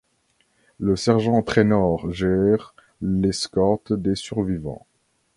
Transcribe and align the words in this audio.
Le 0.79 0.95
sergent 0.95 1.43
Trainor 1.43 2.11
gère 2.11 2.73
l'escorte 3.01 3.93
des 3.93 4.15
survivants. 4.15 4.87